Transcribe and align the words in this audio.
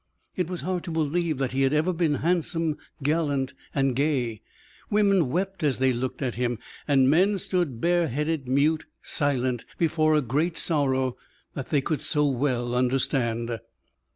It 0.35 0.49
was 0.49 0.61
hard 0.61 0.83
to 0.85 0.91
believe 0.91 1.37
that 1.37 1.51
he 1.51 1.61
had 1.61 1.73
ever 1.73 1.93
been 1.93 2.15
handsome, 2.25 2.79
gallant, 3.03 3.53
and 3.75 3.95
gay. 3.95 4.41
Women 4.89 5.29
wept 5.29 5.61
as 5.61 5.77
they 5.77 5.93
looked 5.93 6.23
at 6.23 6.33
him, 6.33 6.57
and 6.87 7.07
men 7.07 7.37
stood 7.37 7.79
bare 7.79 8.07
headed, 8.07 8.47
mute, 8.47 8.87
silent, 9.03 9.63
before 9.77 10.15
a 10.15 10.23
great 10.23 10.57
sorrow 10.57 11.17
that 11.53 11.69
they 11.69 11.81
could 11.81 12.01
so 12.01 12.27
well 12.27 12.73
understand. 12.73 13.59